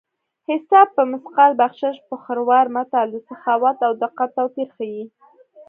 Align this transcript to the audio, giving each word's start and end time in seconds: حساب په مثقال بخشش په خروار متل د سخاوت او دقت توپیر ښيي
حساب 0.49 0.87
په 0.97 1.03
مثقال 1.11 1.51
بخشش 1.61 1.95
په 2.07 2.15
خروار 2.23 2.65
متل 2.75 3.07
د 3.11 3.17
سخاوت 3.29 3.77
او 3.87 3.91
دقت 4.03 4.29
توپیر 4.37 4.67
ښيي 4.75 5.03